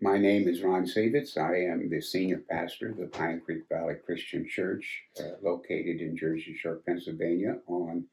My 0.00 0.16
name 0.16 0.46
is 0.46 0.62
Ron 0.62 0.84
Savitz. 0.84 1.36
I 1.36 1.72
am 1.72 1.90
the 1.90 2.00
senior 2.00 2.44
pastor 2.48 2.90
of 2.90 2.98
the 2.98 3.06
Pine 3.06 3.40
Creek 3.44 3.64
Valley 3.68 3.96
Christian 4.06 4.48
Church, 4.48 5.02
uh, 5.18 5.30
located 5.42 6.00
in 6.00 6.16
Jersey 6.16 6.54
Shore, 6.54 6.80
Pennsylvania, 6.86 7.56
on 7.66 8.04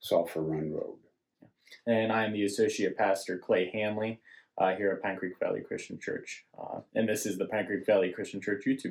Sulphur 0.00 0.40
Run 0.40 0.72
Road. 0.72 0.96
And 1.86 2.10
I 2.10 2.24
am 2.24 2.32
the 2.32 2.44
associate 2.44 2.96
pastor, 2.96 3.36
Clay 3.36 3.70
Hanley, 3.74 4.22
uh, 4.56 4.74
here 4.74 4.90
at 4.92 5.02
Pine 5.02 5.18
Creek 5.18 5.34
Valley 5.38 5.60
Christian 5.60 6.00
Church. 6.00 6.46
Uh, 6.58 6.80
and 6.94 7.06
this 7.06 7.26
is 7.26 7.36
the 7.36 7.44
Pine 7.44 7.66
Creek 7.66 7.84
Valley 7.84 8.10
Christian 8.10 8.40
Church 8.40 8.64
YouTube. 8.66 8.88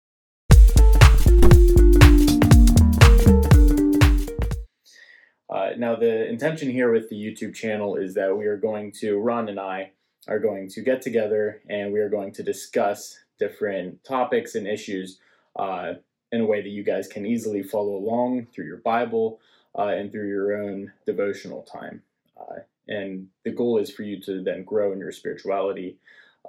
Uh, 5.49 5.71
now, 5.75 5.95
the 5.95 6.29
intention 6.29 6.69
here 6.69 6.91
with 6.91 7.09
the 7.09 7.15
YouTube 7.15 7.55
channel 7.55 7.95
is 7.95 8.13
that 8.13 8.37
we 8.37 8.45
are 8.45 8.57
going 8.57 8.91
to, 8.99 9.17
Ron 9.17 9.49
and 9.49 9.59
I, 9.59 9.93
are 10.27 10.39
going 10.39 10.69
to 10.69 10.81
get 10.81 11.01
together 11.01 11.61
and 11.69 11.91
we 11.91 11.99
are 11.99 12.09
going 12.09 12.31
to 12.33 12.43
discuss 12.43 13.19
different 13.39 14.03
topics 14.03 14.55
and 14.55 14.67
issues 14.67 15.19
uh, 15.57 15.93
in 16.31 16.41
a 16.41 16.45
way 16.45 16.61
that 16.61 16.69
you 16.69 16.83
guys 16.83 17.07
can 17.07 17.25
easily 17.25 17.61
follow 17.61 17.95
along 17.95 18.47
through 18.53 18.65
your 18.65 18.77
Bible 18.77 19.39
uh, 19.77 19.87
and 19.87 20.11
through 20.11 20.27
your 20.27 20.63
own 20.63 20.91
devotional 21.05 21.63
time. 21.63 22.01
Uh, 22.39 22.59
and 22.87 23.27
the 23.43 23.51
goal 23.51 23.77
is 23.77 23.91
for 23.91 24.03
you 24.03 24.19
to 24.21 24.43
then 24.43 24.63
grow 24.63 24.91
in 24.91 24.99
your 24.99 25.11
spirituality 25.11 25.97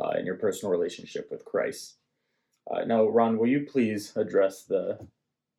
uh, 0.00 0.10
and 0.10 0.26
your 0.26 0.36
personal 0.36 0.72
relationship 0.72 1.30
with 1.30 1.44
Christ. 1.44 1.94
Uh, 2.70 2.84
now, 2.84 3.06
Ron, 3.06 3.38
will 3.38 3.46
you 3.46 3.66
please 3.70 4.12
address 4.16 4.62
the 4.62 4.98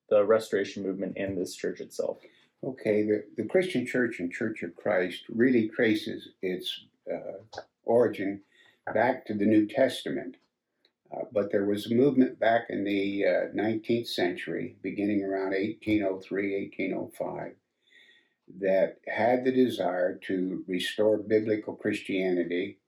the 0.10 0.24
Restoration 0.24 0.84
movement 0.84 1.14
and 1.18 1.36
this 1.36 1.56
church 1.56 1.80
itself? 1.80 2.20
Okay, 2.64 3.04
the, 3.04 3.24
the 3.38 3.44
Christian 3.44 3.86
Church 3.86 4.20
and 4.20 4.32
Church 4.32 4.62
of 4.64 4.76
Christ 4.76 5.24
really 5.30 5.68
traces 5.70 6.30
its 6.42 6.86
uh, 7.12 7.60
origin 7.86 8.42
back 8.94 9.26
to 9.26 9.34
the 9.34 9.46
New 9.46 9.68
Testament. 9.68 10.36
Uh, 11.16 11.26
but 11.32 11.52
there 11.52 11.66
was 11.66 11.90
a 11.90 11.96
movement 11.96 12.40
back 12.40 12.66
in 12.70 12.84
the 12.84 13.26
uh, 13.26 13.56
19th 13.56 14.08
century, 14.08 14.76
beginning 14.82 15.24
around 15.24 15.52
1803, 15.52 16.70
1805, 16.76 17.54
that 18.60 18.98
had 19.08 19.44
the 19.44 19.52
desire 19.52 20.16
to 20.28 20.64
restore 20.68 21.18
biblical 21.18 21.76
Christianity 21.76 22.80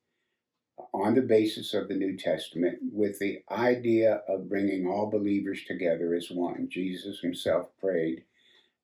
on 0.94 1.16
the 1.16 1.22
basis 1.22 1.74
of 1.74 1.88
the 1.88 1.96
New 1.96 2.18
Testament 2.18 2.80
with 2.92 3.20
the 3.20 3.44
idea 3.52 4.22
of 4.28 4.50
bringing 4.50 4.88
all 4.88 5.10
believers 5.10 5.64
together 5.66 6.14
as 6.14 6.30
one. 6.30 6.68
Jesus 6.70 7.20
himself 7.20 7.68
prayed 7.80 8.24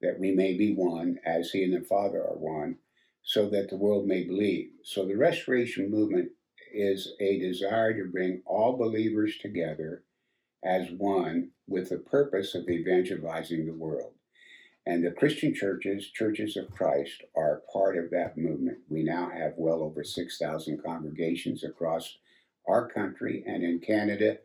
that 0.01 0.19
we 0.19 0.31
may 0.31 0.55
be 0.55 0.73
one 0.73 1.19
as 1.25 1.51
he 1.51 1.63
and 1.63 1.73
the 1.73 1.81
Father 1.81 2.21
are 2.21 2.37
one, 2.37 2.77
so 3.23 3.49
that 3.49 3.69
the 3.69 3.77
world 3.77 4.05
may 4.05 4.23
believe. 4.23 4.69
So 4.83 5.05
the 5.05 5.15
restoration 5.15 5.89
movement 5.89 6.31
is 6.73 7.13
a 7.19 7.39
desire 7.39 7.93
to 7.93 8.11
bring 8.11 8.41
all 8.45 8.77
believers 8.77 9.37
together 9.37 10.03
as 10.63 10.91
one 10.97 11.51
with 11.67 11.89
the 11.89 11.97
purpose 11.97 12.55
of 12.55 12.69
evangelizing 12.69 13.65
the 13.65 13.73
world. 13.73 14.13
And 14.85 15.03
the 15.03 15.11
Christian 15.11 15.53
churches, 15.53 16.09
churches 16.11 16.57
of 16.57 16.71
Christ, 16.71 17.23
are 17.35 17.63
part 17.71 17.97
of 17.97 18.09
that 18.11 18.37
movement. 18.37 18.79
We 18.89 19.03
now 19.03 19.29
have 19.29 19.53
well 19.55 19.81
over 19.81 20.03
6,000 20.03 20.83
congregations 20.83 21.63
across 21.63 22.17
our 22.67 22.89
country 22.89 23.43
and 23.47 23.63
in 23.63 23.79
Canada. 23.79 24.39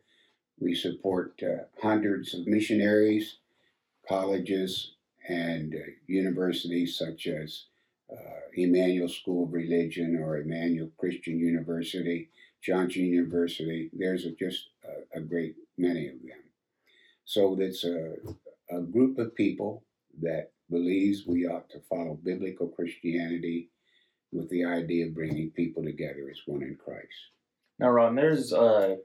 We 0.60 0.74
support 0.74 1.40
uh, 1.42 1.64
hundreds 1.82 2.34
of 2.34 2.46
missionaries, 2.46 3.38
colleges, 4.08 4.92
and 5.28 5.74
uh, 5.74 5.90
universities 6.06 6.96
such 6.96 7.26
as 7.26 7.64
Emmanuel 8.54 9.08
School 9.08 9.44
of 9.44 9.52
Religion 9.52 10.20
or 10.22 10.38
Emmanuel 10.38 10.90
Christian 10.98 11.38
University, 11.38 12.30
Johnson 12.62 13.04
University. 13.04 13.90
There's 13.92 14.24
a, 14.24 14.32
just 14.32 14.70
a, 14.84 15.18
a, 15.18 15.20
great 15.20 15.54
many 15.76 16.08
of 16.08 16.14
them. 16.14 16.42
So 17.24 17.56
that's 17.58 17.84
a, 17.84 18.14
a 18.70 18.80
group 18.80 19.18
of 19.18 19.34
people 19.34 19.84
that 20.22 20.52
believes 20.70 21.26
we 21.26 21.46
ought 21.46 21.70
to 21.70 21.80
follow 21.88 22.18
biblical 22.22 22.68
Christianity 22.68 23.70
with 24.32 24.48
the 24.50 24.64
idea 24.64 25.06
of 25.06 25.14
bringing 25.14 25.50
people 25.50 25.82
together 25.82 26.28
as 26.30 26.40
one 26.46 26.62
in 26.62 26.76
Christ. 26.82 27.06
Now, 27.78 27.90
Ron, 27.90 28.16
there's 28.16 28.52
uh, 28.52 28.96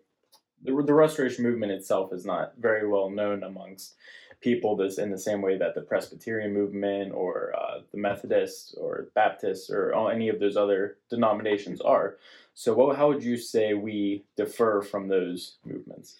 the, 0.63 0.83
the 0.83 0.93
Restoration 0.93 1.43
movement 1.43 1.71
itself 1.71 2.13
is 2.13 2.25
not 2.25 2.53
very 2.57 2.87
well 2.87 3.09
known 3.09 3.43
amongst 3.43 3.95
people 4.41 4.75
this 4.75 4.97
in 4.97 5.09
the 5.09 5.17
same 5.17 5.41
way 5.41 5.57
that 5.57 5.73
the 5.73 5.81
Presbyterian 5.81 6.53
movement 6.53 7.13
or 7.13 7.53
uh, 7.57 7.79
the 7.91 7.97
Methodists 7.97 8.75
or 8.75 9.07
Baptists 9.15 9.69
or 9.69 9.93
any 10.11 10.29
of 10.29 10.39
those 10.39 10.57
other 10.57 10.97
denominations 11.09 11.79
are. 11.81 12.17
So, 12.53 12.73
what, 12.73 12.97
how 12.97 13.07
would 13.07 13.23
you 13.23 13.37
say 13.37 13.73
we 13.73 14.25
differ 14.35 14.81
from 14.81 15.07
those 15.07 15.57
movements? 15.65 16.17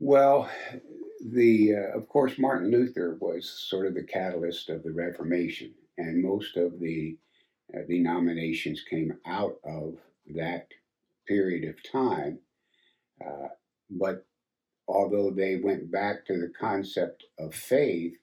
Well, 0.00 0.50
the 1.24 1.74
uh, 1.74 1.98
of 1.98 2.08
course 2.08 2.38
Martin 2.38 2.70
Luther 2.70 3.16
was 3.20 3.48
sort 3.48 3.86
of 3.86 3.94
the 3.94 4.02
catalyst 4.02 4.68
of 4.70 4.82
the 4.82 4.92
Reformation, 4.92 5.72
and 5.98 6.22
most 6.22 6.56
of 6.56 6.80
the 6.80 7.16
uh, 7.74 7.80
denominations 7.88 8.82
came 8.88 9.12
out 9.26 9.56
of 9.64 9.96
that 10.34 10.68
period 11.26 11.68
of 11.68 11.82
time. 11.82 12.38
Uh, 13.24 13.48
but 13.90 14.26
although 14.88 15.30
they 15.30 15.56
went 15.56 15.90
back 15.90 16.26
to 16.26 16.38
the 16.38 16.52
concept 16.58 17.24
of 17.38 17.54
faith 17.54 18.14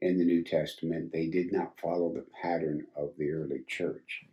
in 0.00 0.18
the 0.18 0.24
New 0.24 0.44
Testament, 0.44 1.12
they 1.12 1.26
did 1.26 1.52
not 1.52 1.78
follow 1.80 2.12
the 2.12 2.26
pattern 2.42 2.86
of 2.96 3.10
the 3.18 3.30
early 3.30 3.62
church. 3.66 4.24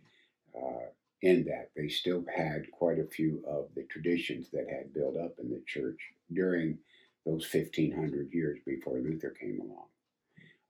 Uh, 0.56 0.88
in 1.22 1.44
that 1.44 1.70
they 1.76 1.88
still 1.88 2.24
had 2.34 2.70
quite 2.70 2.98
a 2.98 3.04
few 3.04 3.42
of 3.46 3.66
the 3.74 3.82
traditions 3.84 4.48
that 4.52 4.68
had 4.70 4.94
built 4.94 5.16
up 5.16 5.34
in 5.38 5.50
the 5.50 5.62
church 5.66 5.98
during 6.32 6.78
those 7.26 7.46
1500 7.52 8.32
years 8.32 8.58
before 8.64 8.98
Luther 8.98 9.30
came 9.30 9.60
along. 9.60 9.86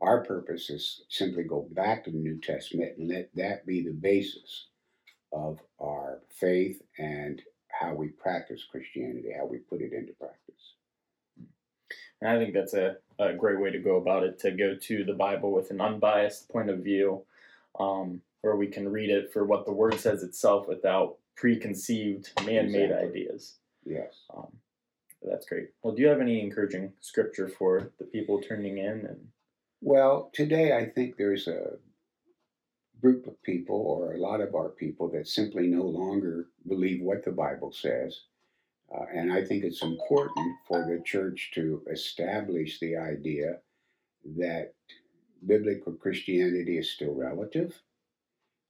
Our 0.00 0.25
purpose 0.25 0.71
is 0.71 1.03
simply 1.09 1.43
go 1.43 1.69
back 1.72 2.05
to 2.05 2.11
the 2.11 2.19
New 2.19 2.41
Testament 2.41 2.99
and 2.99 3.09
let 3.09 3.34
that 3.34 3.67
be 3.67 3.83
the 3.83 3.93
basis 3.93 4.69
of 5.33 5.59
our 5.81 6.21
faith 6.31 6.81
and 6.99 7.43
how 7.78 7.94
we 7.94 8.09
practice 8.09 8.65
Christianity, 8.71 9.28
how 9.37 9.47
we 9.47 9.59
put 9.59 9.81
it 9.81 9.93
into 9.93 10.12
practice. 10.15 10.75
And 12.21 12.31
I 12.31 12.37
think 12.37 12.55
that's 12.55 12.75
a, 12.75 12.97
a 13.19 13.33
great 13.33 13.61
way 13.61 13.71
to 13.71 13.78
go 13.78 13.97
about 13.97 14.25
it 14.25 14.39
to 14.41 14.50
go 14.50 14.75
to 14.75 15.05
the 15.05 15.12
Bible 15.12 15.53
with 15.53 15.71
an 15.71 15.81
unbiased 15.81 16.49
point 16.49 16.71
of 16.71 16.81
view, 16.81 17.22
um, 17.78 18.21
where 18.43 18.56
we 18.56 18.67
can 18.67 18.88
read 18.88 19.11
it 19.11 19.33
for 19.33 19.44
what 19.44 19.67
the 19.67 19.72
Word 19.72 19.99
says 20.00 20.22
itself 20.22 20.67
without 20.67 21.17
preconceived 21.37 22.33
man 22.44 22.72
made 22.72 22.91
exactly. 22.91 23.09
ideas. 23.09 23.55
Yes. 23.84 24.15
Um, 24.37 24.49
that's 25.22 25.47
great. 25.47 25.69
Well, 25.83 25.94
do 25.94 26.03
you 26.03 26.09
have 26.09 26.21
any 26.21 26.41
encouraging 26.41 26.93
scripture 27.00 27.49
for 27.49 27.93
the 27.99 28.05
people 28.05 28.41
turning 28.41 28.78
in? 28.78 29.06
And 29.06 29.28
well, 29.81 30.31
today 30.33 30.77
I 30.77 30.87
think 30.87 31.17
there's 31.17 31.47
a 31.47 31.78
group 33.00 33.26
of 33.26 33.42
people, 33.42 33.76
or 33.76 34.12
a 34.12 34.19
lot 34.19 34.41
of 34.41 34.54
our 34.54 34.70
people, 34.70 35.09
that 35.10 35.28
simply 35.28 35.66
no 35.66 35.82
longer 35.82 36.47
believe 36.66 37.03
what 37.03 37.25
the 37.25 37.32
Bible 37.32 37.72
says. 37.72 38.20
Uh, 38.94 39.04
and 39.14 39.32
I 39.32 39.44
think 39.44 39.64
it's 39.64 39.82
important 39.82 40.56
for 40.66 40.84
the 40.86 41.03
church 41.04 41.50
to 41.54 41.82
establish 41.91 42.81
the 42.81 42.97
idea 42.97 43.58
that 44.37 44.75
biblical 45.47 45.92
Christianity 45.92 46.78
is 46.78 46.91
still 46.91 47.14
relative, 47.14 47.81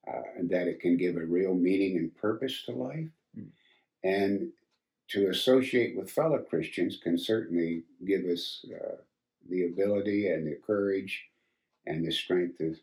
uh, 0.07 0.23
and 0.37 0.51
that 0.51 0.67
it 0.67 0.81
can 0.81 0.97
give 0.97 1.17
a 1.17 1.25
real 1.25 1.55
meaning 1.55 1.97
and 1.97 2.17
purpose 2.17 2.65
to 2.65 2.73
life. 2.73 3.11
Mm. 3.37 3.49
And 4.05 4.53
to 5.09 5.29
associate 5.29 5.97
with 5.97 6.11
fellow 6.11 6.39
Christians 6.39 6.99
can 7.03 7.17
certainly 7.17 7.85
give 8.07 8.25
us 8.25 8.65
uh, 8.75 8.97
the 9.49 9.65
ability 9.65 10.29
and 10.29 10.47
the 10.47 10.59
courage 10.67 11.25
and 11.87 12.07
the 12.07 12.13
strength 12.13 12.59
to 12.59 12.77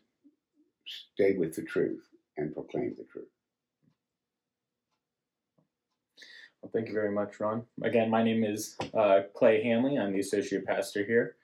stay 0.86 1.36
with 1.36 1.54
the 1.54 1.62
truth 1.62 2.02
and 2.36 2.54
proclaim 2.54 2.94
the 2.96 3.04
truth. 3.04 3.28
Well, 6.62 6.70
thank 6.72 6.88
you 6.88 6.94
very 6.94 7.12
much, 7.12 7.38
Ron. 7.38 7.64
Again, 7.82 8.10
my 8.10 8.22
name 8.22 8.42
is 8.42 8.76
uh, 8.94 9.20
Clay 9.34 9.62
Hanley. 9.62 9.98
I'm 9.98 10.12
the 10.12 10.20
associate 10.20 10.66
pastor 10.66 11.04
here. 11.04 11.36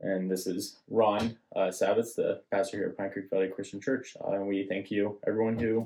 And 0.00 0.30
this 0.30 0.46
is 0.46 0.78
Ron 0.88 1.36
uh, 1.56 1.70
the 1.70 2.40
pastor 2.52 2.76
here 2.76 2.86
at 2.88 2.96
Pine 2.96 3.10
Creek 3.10 3.30
Valley 3.30 3.48
Christian 3.48 3.80
Church. 3.80 4.16
Uh, 4.24 4.32
and 4.32 4.46
we 4.46 4.64
thank 4.68 4.90
you, 4.90 5.18
everyone 5.26 5.58
who. 5.58 5.84